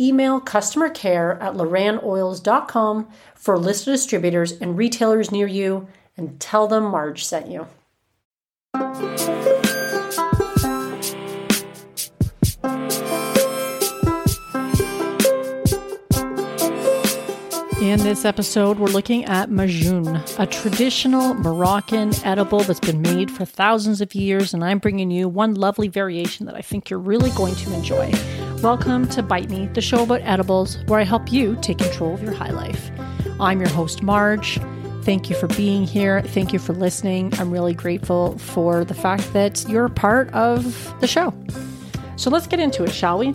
[0.00, 5.86] email customer care at lorannoils.com for a list of distributors and retailers near you
[6.16, 7.66] and tell them Marge sent you.
[17.80, 23.44] In this episode, we're looking at majoun, a traditional Moroccan edible that's been made for
[23.44, 27.30] thousands of years, and I'm bringing you one lovely variation that I think you're really
[27.32, 28.10] going to enjoy.
[28.64, 32.22] Welcome to Bite Me, the show about edibles, where I help you take control of
[32.22, 32.90] your high life.
[33.38, 34.58] I'm your host, Marge.
[35.02, 36.22] Thank you for being here.
[36.22, 37.30] Thank you for listening.
[37.34, 41.34] I'm really grateful for the fact that you're part of the show.
[42.16, 43.34] So let's get into it, shall we?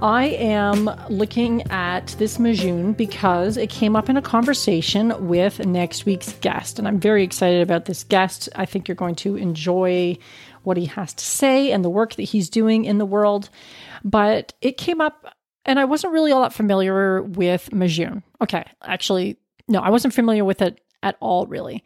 [0.00, 6.06] I am looking at this majoun because it came up in a conversation with next
[6.06, 6.78] week's guest.
[6.78, 8.48] And I'm very excited about this guest.
[8.56, 10.16] I think you're going to enjoy
[10.64, 13.50] what he has to say and the work that he's doing in the world.
[14.04, 15.34] But it came up,
[15.64, 18.22] and I wasn't really all that familiar with majoun.
[18.40, 21.84] Okay, actually, no, I wasn't familiar with it at all, really.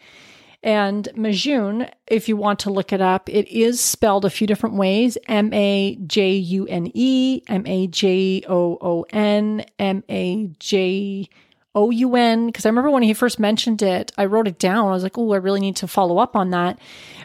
[0.62, 4.74] And Majoun, if you want to look it up, it is spelled a few different
[4.74, 10.48] ways M A J U N E, M A J O O N, M A
[10.58, 11.28] J
[11.76, 12.46] O U N.
[12.46, 14.88] Because I remember when he first mentioned it, I wrote it down.
[14.88, 16.80] I was like, oh, I really need to follow up on that.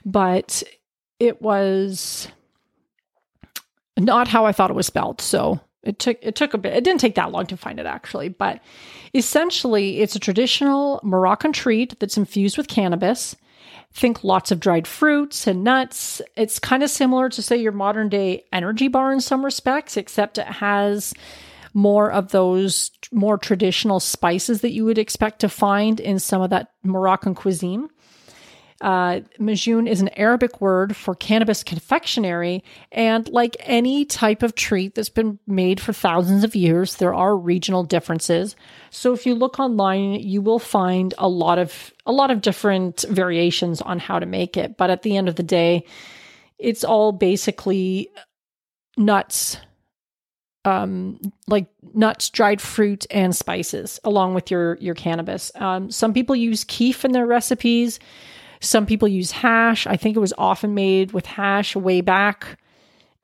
[0.06, 0.62] But
[1.24, 2.28] it was
[3.98, 5.22] not how I thought it was spelled.
[5.22, 6.74] So it took it took a bit.
[6.74, 8.62] It didn't take that long to find it actually, but
[9.14, 13.36] essentially it's a traditional Moroccan treat that's infused with cannabis.
[13.94, 16.22] Think lots of dried fruits and nuts.
[16.36, 20.38] It's kind of similar to say your modern day energy bar in some respects, except
[20.38, 21.14] it has
[21.76, 26.50] more of those more traditional spices that you would expect to find in some of
[26.52, 27.90] that Moroccan cuisine.
[28.82, 34.96] Uh, majoun is an Arabic word for cannabis confectionery, and like any type of treat
[34.96, 38.56] that's been made for thousands of years, there are regional differences.
[38.90, 43.06] So if you look online, you will find a lot of a lot of different
[43.10, 44.76] variations on how to make it.
[44.78, 45.86] But at the end of the day,
[46.58, 48.10] it's all basically
[48.98, 49.58] nuts,
[50.66, 55.52] um, like nuts, dried fruit, and spices, along with your your cannabis.
[55.56, 58.00] Um, some people use keef in their recipes.
[58.64, 59.86] Some people use hash.
[59.86, 62.58] I think it was often made with hash way back.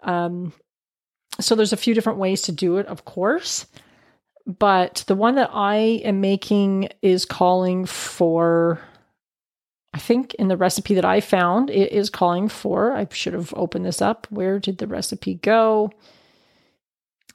[0.01, 0.51] Um,
[1.39, 3.65] so there's a few different ways to do it, of course.
[4.45, 8.81] But the one that I am making is calling for,
[9.93, 13.53] I think in the recipe that I found, it is calling for, I should have
[13.55, 14.27] opened this up.
[14.29, 15.91] Where did the recipe go?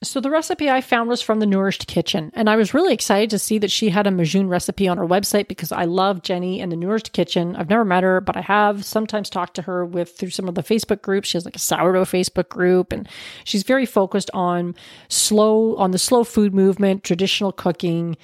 [0.04, 3.30] So the recipe I found was from the Nourished Kitchen, and I was really excited
[3.30, 6.60] to see that she had a majoun recipe on her website because I love Jenny
[6.60, 7.56] and the Nourished Kitchen.
[7.56, 10.56] I've never met her, but I have sometimes talked to her with through some of
[10.56, 11.28] the Facebook groups.
[11.28, 13.08] She has like a sourdough Facebook group, and
[13.44, 14.74] she's very focused on
[15.08, 18.16] slow on the slow food movement, traditional cooking,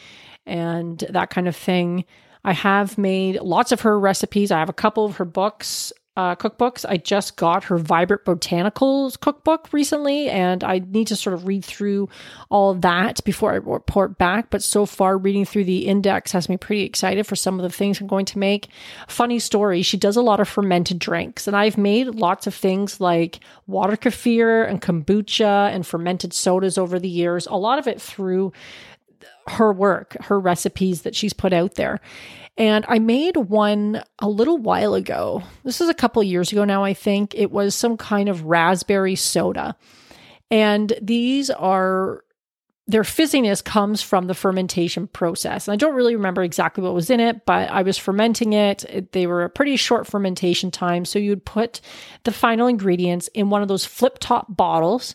[0.46, 2.04] and that kind of thing.
[2.44, 4.50] I have made lots of her recipes.
[4.50, 6.84] I have a couple of her books uh, cookbooks.
[6.88, 11.64] I just got her Vibrant Botanicals cookbook recently, and I need to sort of read
[11.64, 12.08] through
[12.48, 14.50] all that before I report back.
[14.50, 17.74] But so far, reading through the index has me pretty excited for some of the
[17.74, 18.68] things I'm going to make.
[19.08, 23.00] Funny story, she does a lot of fermented drinks, and I've made lots of things
[23.00, 28.00] like water kefir and kombucha and fermented sodas over the years, a lot of it
[28.00, 28.52] through
[29.48, 32.00] her work, her recipes that she's put out there.
[32.56, 35.42] And I made one a little while ago.
[35.64, 37.34] This is a couple years ago now, I think.
[37.34, 39.76] It was some kind of raspberry soda.
[40.50, 42.24] And these are
[42.90, 45.68] their fizziness comes from the fermentation process.
[45.68, 49.12] And I don't really remember exactly what was in it, but I was fermenting it.
[49.12, 51.04] They were a pretty short fermentation time.
[51.04, 51.80] So you'd put
[52.24, 55.14] the final ingredients in one of those flip top bottles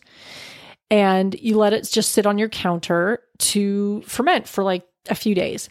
[0.90, 5.34] and you let it just sit on your counter to ferment for like a few
[5.34, 5.68] days.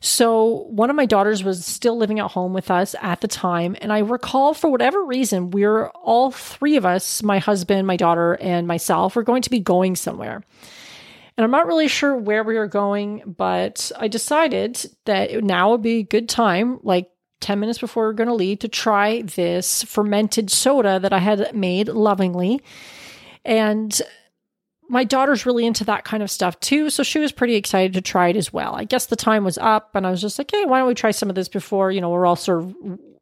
[0.00, 3.76] So, one of my daughters was still living at home with us at the time.
[3.80, 7.96] And I recall, for whatever reason, we are all three of us my husband, my
[7.96, 10.42] daughter, and myself were going to be going somewhere.
[11.36, 15.82] And I'm not really sure where we were going, but I decided that now would
[15.82, 17.10] be a good time, like
[17.40, 21.18] 10 minutes before we are going to leave, to try this fermented soda that I
[21.18, 22.62] had made lovingly.
[23.44, 24.00] And
[24.88, 26.90] my daughter's really into that kind of stuff too.
[26.90, 28.74] So she was pretty excited to try it as well.
[28.74, 30.94] I guess the time was up and I was just like, hey, why don't we
[30.94, 32.74] try some of this before, you know, we're all sort of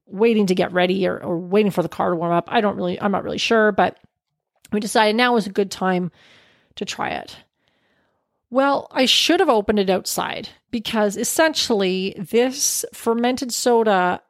[0.06, 2.48] waiting to get ready or, or waiting for the car to warm up.
[2.48, 3.98] I don't really, I'm not really sure, but
[4.72, 6.12] we decided now was a good time
[6.76, 7.36] to try it.
[8.50, 14.20] Well, I should have opened it outside because essentially this fermented soda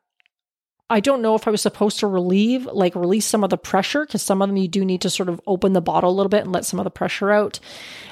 [0.94, 4.06] I don't know if I was supposed to relieve, like release some of the pressure,
[4.06, 6.28] because some of them you do need to sort of open the bottle a little
[6.30, 7.58] bit and let some of the pressure out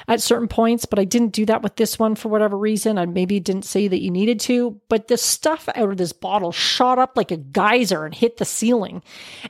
[0.09, 0.83] at certain points.
[0.83, 2.97] But I didn't do that with this one for whatever reason.
[2.97, 6.51] I maybe didn't say that you needed to, but the stuff out of this bottle
[6.51, 9.01] shot up like a geyser and hit the ceiling.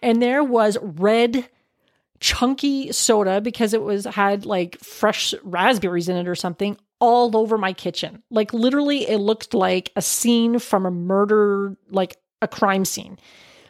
[0.03, 1.49] And there was red
[2.19, 7.57] chunky soda because it was had like fresh raspberries in it or something all over
[7.57, 8.21] my kitchen.
[8.29, 13.17] Like literally it looked like a scene from a murder like a crime scene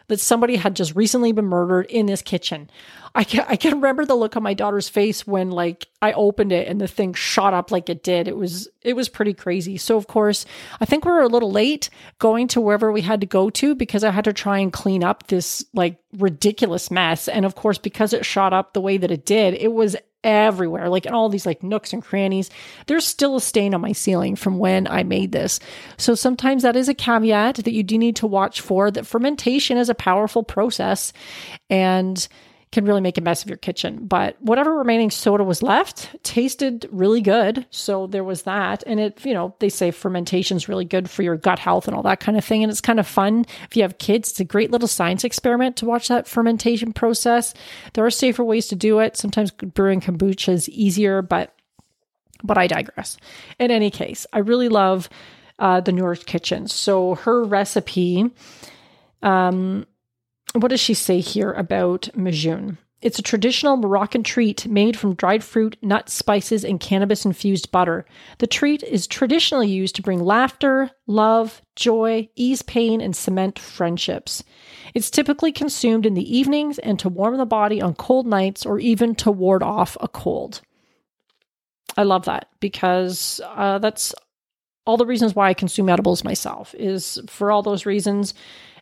[0.08, 2.70] that somebody had just recently been murdered in this kitchen.
[3.16, 6.52] I can I can remember the look on my daughter's face when like I opened
[6.52, 8.28] it and the thing shot up like it did.
[8.28, 9.78] It was it was pretty crazy.
[9.78, 10.46] So of course,
[10.82, 11.90] I think we were a little late
[12.20, 15.04] going to wherever we had to go to because I had to try and clean
[15.04, 17.28] up this like ridiculous mess.
[17.28, 20.90] And of course, because it shot up the way that it did, it was everywhere,
[20.90, 22.50] like in all these like nooks and crannies.
[22.88, 25.60] There's still a stain on my ceiling from when I made this.
[25.98, 29.78] So sometimes that is a caveat that you do need to watch for that fermentation
[29.78, 31.14] is a powerful process
[31.70, 32.28] and
[32.74, 34.06] can really make a mess of your kitchen.
[34.08, 37.68] But whatever remaining soda was left tasted really good.
[37.70, 38.84] So there was that.
[38.88, 41.96] And it, you know, they say fermentation is really good for your gut health and
[41.96, 42.64] all that kind of thing.
[42.64, 43.46] And it's kind of fun.
[43.70, 47.54] If you have kids, it's a great little science experiment to watch that fermentation process.
[47.94, 49.18] There are safer ways to do it.
[49.18, 51.56] Sometimes brewing kombucha is easier, but
[52.44, 53.18] but I digress.
[53.58, 55.08] In any case, I really love
[55.60, 56.68] uh, the Nourish Kitchen.
[56.68, 58.30] So her recipe
[59.22, 59.86] um,
[60.54, 62.78] what does she say here about Majoun?
[63.04, 68.06] It's a traditional Moroccan treat made from dried fruit, nuts, spices, and cannabis infused butter.
[68.38, 74.42] The treat is traditionally used to bring laughter, love, joy, ease pain, and cement friendships.
[74.94, 78.80] It's typically consumed in the evenings and to warm the body on cold nights or
[78.80, 80.62] even to ward off a cold.
[81.98, 84.16] I love that because uh, that's
[84.86, 88.34] all the reasons why I consume edibles myself, is for all those reasons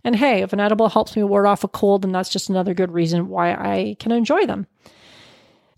[0.03, 2.74] and hey, if an edible helps me ward off a cold, then that's just another
[2.74, 4.68] good reason why I can enjoy them.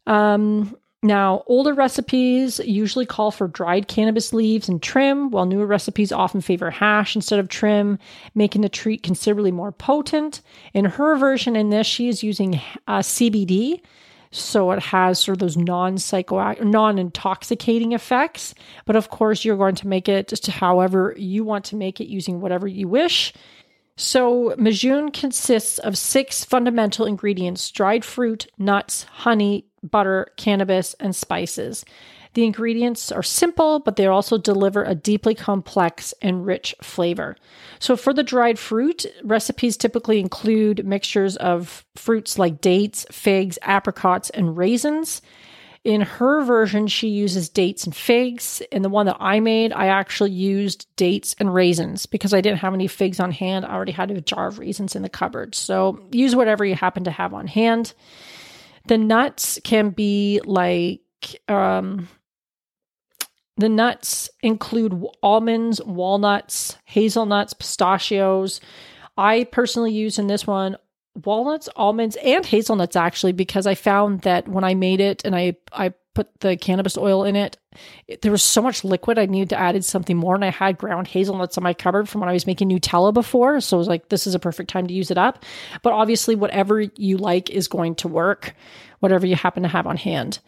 [0.06, 6.14] Um, now, older recipes usually call for dried cannabis leaves and trim, while newer recipes
[6.14, 8.00] often favor hash instead of trim,
[8.36, 10.40] making the treat considerably more potent.
[10.74, 12.56] In her version, in this, she is using
[12.88, 13.82] uh, CBD,
[14.32, 18.56] so it has sort of those non-psychoactive, non-intoxicating effects.
[18.86, 22.08] But of course, you're going to make it just however you want to make it,
[22.08, 23.34] using whatever you wish.
[23.96, 31.86] So, Majoun consists of six fundamental ingredients dried fruit, nuts, honey, butter, cannabis, and spices.
[32.34, 37.36] The ingredients are simple, but they also deliver a deeply complex and rich flavor.
[37.78, 44.32] So, for the dried fruit, recipes typically include mixtures of fruits like dates, figs, apricots,
[44.32, 45.22] and raisins.
[45.84, 48.62] In her version, she uses dates and figs.
[48.72, 52.60] In the one that I made, I actually used dates and raisins because I didn't
[52.60, 53.66] have any figs on hand.
[53.66, 55.56] I already had a jar of raisins in the cupboard.
[55.56, 57.94] So use whatever you happen to have on hand.
[58.88, 61.02] The nuts can be like,
[61.50, 62.08] um,
[63.58, 68.62] the nuts include almonds, walnuts, hazelnuts, pistachios.
[69.18, 70.78] I personally use in this one
[71.16, 75.56] walnuts, almonds, and hazelnuts actually, because I found that when I made it and I
[75.72, 77.58] I put the cannabis oil in it,
[78.08, 80.36] it, there was so much liquid I needed to add something more.
[80.36, 83.60] And I had ground hazelnuts in my cupboard from when I was making Nutella before.
[83.62, 85.44] So I was like, this is a perfect time to use it up.
[85.82, 88.56] But obviously, whatever you like is going to work,
[89.00, 90.40] whatever you happen to have on hand.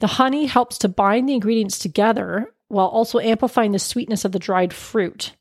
[0.00, 4.38] The honey helps to bind the ingredients together while also amplifying the sweetness of the
[4.38, 5.32] dried fruit.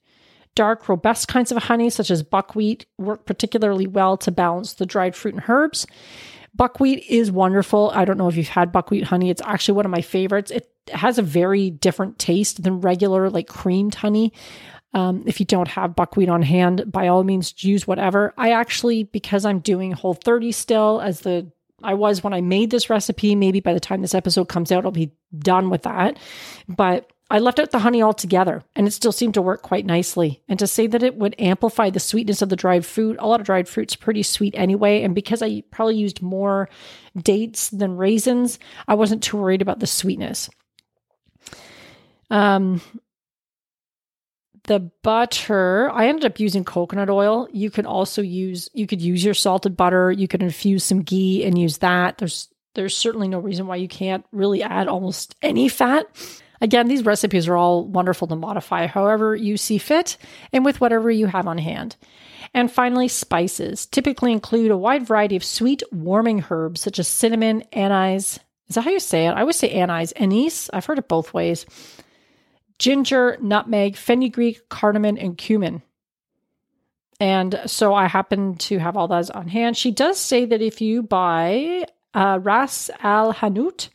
[0.56, 5.16] Dark, robust kinds of honey, such as buckwheat, work particularly well to balance the dried
[5.16, 5.88] fruit and herbs.
[6.54, 7.92] Buckwheat is wonderful.
[7.94, 9.30] I don't know if you've had buckwheat honey.
[9.30, 10.52] It's actually one of my favorites.
[10.52, 14.34] It has a very different taste than regular, like creamed honey.
[14.94, 18.34] Um, if you don't have buckwheat on hand, by all means, use whatever.
[18.38, 21.50] I actually, because I'm doing Whole 30 still, as the
[21.84, 23.36] I was when I made this recipe.
[23.36, 26.18] Maybe by the time this episode comes out, I'll be done with that.
[26.68, 30.44] But I left out the honey altogether and it still seemed to work quite nicely.
[30.50, 33.40] And to say that it would amplify the sweetness of the dried fruit, a lot
[33.40, 35.02] of dried fruit's pretty sweet anyway.
[35.02, 36.70] And because I probably used more
[37.16, 40.50] dates than raisins, I wasn't too worried about the sweetness.
[42.30, 42.82] Um,
[44.66, 47.48] the butter, I ended up using coconut oil.
[47.54, 50.12] You could also use you could use your salted butter.
[50.12, 52.18] You could infuse some ghee and use that.
[52.18, 56.08] There's there's certainly no reason why you can't really add almost any fat.
[56.62, 60.18] Again, these recipes are all wonderful to modify however you see fit
[60.54, 61.96] and with whatever you have on hand.
[62.54, 67.64] And finally, spices typically include a wide variety of sweet, warming herbs such as cinnamon,
[67.74, 68.40] anise.
[68.68, 69.32] Is that how you say it?
[69.32, 70.70] I always say anise, anise.
[70.72, 71.66] I've heard it both ways.
[72.78, 75.82] Ginger, nutmeg, fenugreek, cardamom, and cumin.
[77.20, 79.78] And so I happen to have all those on hand.
[79.78, 83.90] She does say that if you buy uh, Ras Al Hanout,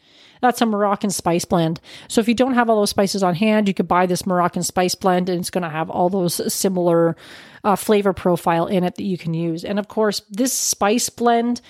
[0.47, 1.81] that's a Moroccan spice blend.
[2.09, 4.63] So if you don't have all those spices on hand, you could buy this Moroccan
[4.63, 7.17] spice blend and it's going to have all those similar
[7.65, 9.65] uh, flavor profile in it that you can use.
[9.65, 11.61] And of course, this spice blend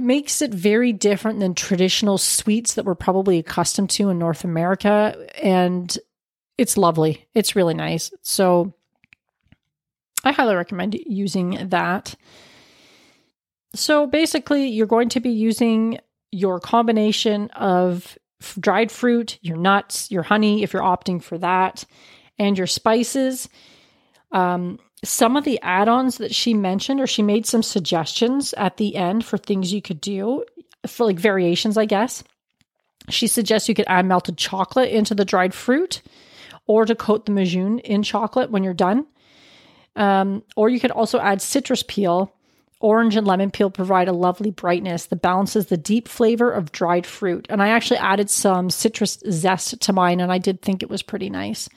[0.00, 5.16] makes it very different than traditional sweets that we're probably accustomed to in North America.
[5.42, 5.96] And
[6.58, 7.26] it's lovely.
[7.34, 8.12] It's really nice.
[8.22, 8.74] So
[10.24, 12.14] I highly recommend using that.
[13.74, 15.98] So basically, you're going to be using
[16.32, 18.18] your combination of
[18.58, 21.84] dried fruit, your nuts, your honey, if you're opting for that,
[22.38, 23.48] and your spices.
[24.32, 28.78] Um, some of the add ons that she mentioned, or she made some suggestions at
[28.78, 30.44] the end for things you could do,
[30.86, 32.24] for like variations, I guess.
[33.08, 36.02] She suggests you could add melted chocolate into the dried fruit
[36.66, 39.06] or to coat the Majoun in chocolate when you're done.
[39.96, 42.32] Um, or you could also add citrus peel
[42.82, 47.06] Orange and lemon peel provide a lovely brightness that balances the deep flavor of dried
[47.06, 47.46] fruit.
[47.48, 51.02] And I actually added some citrus zest to mine, and I did think it was
[51.02, 51.68] pretty nice.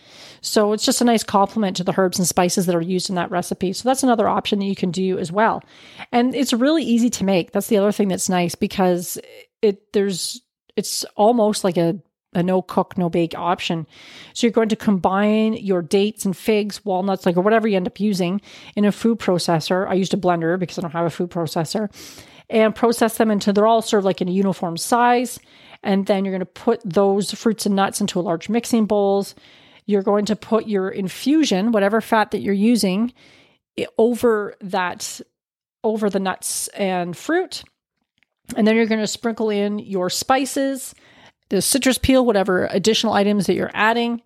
[0.42, 3.16] So it's just a nice complement to the herbs and spices that are used in
[3.16, 3.72] that recipe.
[3.72, 5.64] So that's another option that you can do as well.
[6.12, 7.52] And it's really easy to make.
[7.52, 9.18] That's the other thing that's nice because
[9.62, 10.42] it there's
[10.76, 12.00] it's almost like a
[12.36, 13.88] a no cook, no bake option.
[14.34, 17.88] So you're going to combine your dates and figs, walnuts, like or whatever you end
[17.88, 18.42] up using
[18.76, 19.88] in a food processor.
[19.88, 21.90] I used a blender because I don't have a food processor
[22.50, 25.40] and process them until they're all sort of like in a uniform size.
[25.82, 29.34] And then you're going to put those fruits and nuts into a large mixing bowls.
[29.86, 33.14] You're going to put your infusion, whatever fat that you're using,
[33.98, 35.22] over that,
[35.84, 37.64] over the nuts and fruit.
[38.56, 40.94] And then you're going to sprinkle in your spices
[41.50, 44.22] the citrus peel, whatever additional items that you're adding.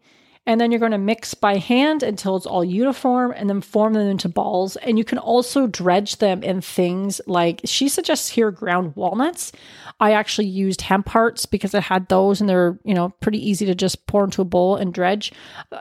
[0.45, 3.93] And then you're going to mix by hand until it's all uniform and then form
[3.93, 4.77] them into balls.
[4.77, 9.51] And you can also dredge them in things like she suggests here ground walnuts.
[9.99, 13.65] I actually used hemp hearts because I had those and they're, you know, pretty easy
[13.67, 15.33] to just pour into a bowl and dredge.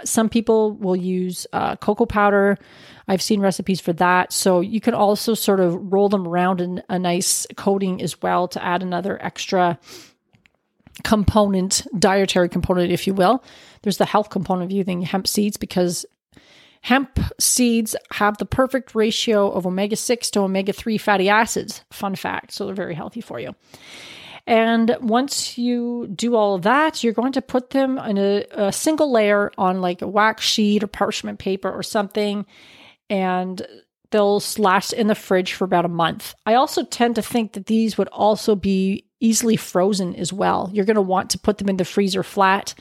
[0.04, 2.58] Some people will use uh, cocoa powder.
[3.06, 4.34] I've seen recipes for that.
[4.34, 8.48] So you can also sort of roll them around in a nice coating as well
[8.48, 9.78] to add another extra
[11.04, 13.42] component, dietary component, if you will.
[13.82, 16.04] There's the health component of using hemp seeds because
[16.82, 21.82] hemp seeds have the perfect ratio of omega 6 to omega 3 fatty acids.
[21.90, 22.52] Fun fact.
[22.52, 23.54] So they're very healthy for you.
[24.46, 28.72] And once you do all of that, you're going to put them in a, a
[28.72, 32.46] single layer on like a wax sheet or parchment paper or something.
[33.10, 33.66] And
[34.10, 36.34] they'll last in the fridge for about a month.
[36.46, 40.70] I also tend to think that these would also be easily frozen as well.
[40.72, 42.74] You're going to want to put them in the freezer flat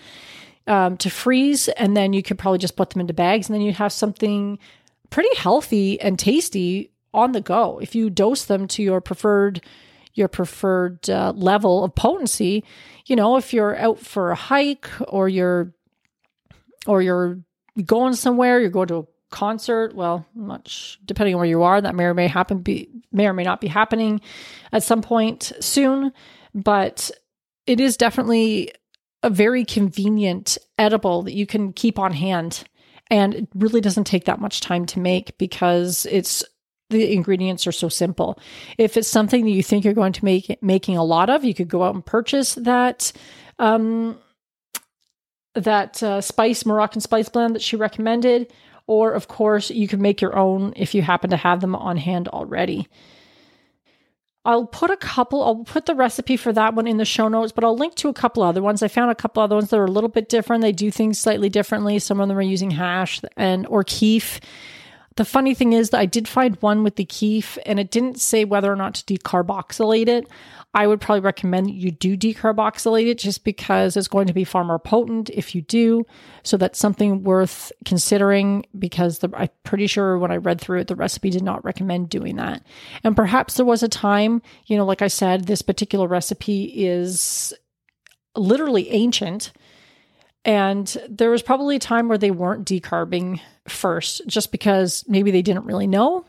[0.67, 3.61] um, to freeze, and then you could probably just put them into bags, and then
[3.61, 4.59] you have something
[5.09, 7.79] pretty healthy and tasty on the go.
[7.81, 9.61] If you dose them to your preferred
[10.13, 12.63] your preferred uh, level of potency,
[13.05, 15.73] you know, if you're out for a hike or you're
[16.87, 17.39] or you're
[17.85, 19.95] going somewhere, you're going to a concert.
[19.95, 23.33] Well, much depending on where you are, that may or may happen be may or
[23.33, 24.21] may not be happening
[24.71, 26.11] at some point soon.
[26.53, 27.11] But
[27.65, 28.71] it is definitely
[29.23, 32.63] a very convenient edible that you can keep on hand.
[33.09, 36.43] And it really doesn't take that much time to make because it's
[36.89, 38.39] the ingredients are so simple.
[38.77, 41.53] If it's something that you think you're going to make making a lot of, you
[41.53, 43.11] could go out and purchase that
[43.59, 44.17] um,
[45.53, 48.53] that uh, spice Moroccan spice blend that she recommended,
[48.87, 51.97] or, of course, you can make your own if you happen to have them on
[51.97, 52.87] hand already.
[54.45, 57.51] I'll put a couple, I'll put the recipe for that one in the show notes,
[57.51, 58.81] but I'll link to a couple other ones.
[58.81, 60.61] I found a couple other ones that are a little bit different.
[60.61, 61.99] They do things slightly differently.
[61.99, 64.39] Some of them are using hash and or keef.
[65.17, 68.21] The funny thing is that I did find one with the keef and it didn't
[68.21, 70.27] say whether or not to decarboxylate it.
[70.73, 74.63] I would probably recommend you do decarboxylate it just because it's going to be far
[74.63, 76.05] more potent if you do.
[76.43, 80.87] So that's something worth considering because the, I'm pretty sure when I read through it,
[80.87, 82.63] the recipe did not recommend doing that.
[83.03, 87.53] And perhaps there was a time, you know, like I said, this particular recipe is
[88.35, 89.53] literally ancient.
[90.45, 95.41] And there was probably a time where they weren't decarbing first, just because maybe they
[95.41, 96.25] didn't really know.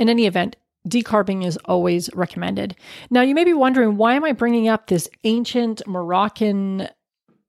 [0.00, 2.76] In any event, decarbing is always recommended.
[3.10, 6.88] Now, you may be wondering why am I bringing up this ancient Moroccan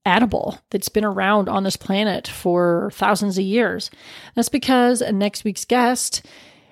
[0.05, 3.91] edible that's been around on this planet for thousands of years?
[4.35, 6.25] That's because next week's guest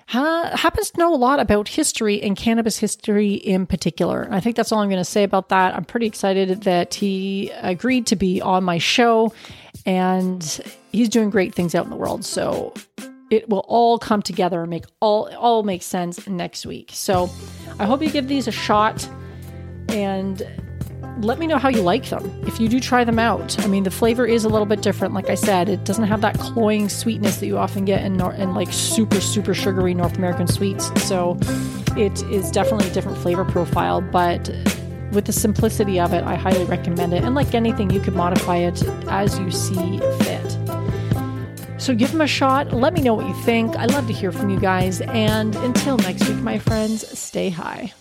[0.08, 4.24] ha- happens to know a lot about history and cannabis history in particular.
[4.24, 5.76] And I think that's all I'm going to say about that.
[5.76, 9.34] I'm pretty excited that he agreed to be on my show
[9.86, 10.44] and
[10.92, 12.26] he's doing great things out in the world.
[12.26, 12.74] So
[13.30, 16.92] it will all come together and make all all make sense next week.
[16.94, 17.30] So
[17.80, 19.08] I hope you give these a shot
[19.90, 20.46] and
[21.22, 23.60] let me know how you like them if you do try them out.
[23.64, 25.14] I mean, the flavor is a little bit different.
[25.14, 28.34] Like I said, it doesn't have that cloying sweetness that you often get in, nor-
[28.34, 30.92] in like super, super sugary North American sweets.
[31.04, 31.38] So
[31.98, 34.50] it is definitely a different flavor profile, but
[35.12, 37.24] with the simplicity of it, I highly recommend it.
[37.24, 40.47] And like anything, you could modify it as you see fit.
[41.78, 42.74] So give them a shot.
[42.74, 43.76] Let me know what you think.
[43.76, 45.02] I love to hear from you guys.
[45.02, 47.94] And until next week, my friends, stay high.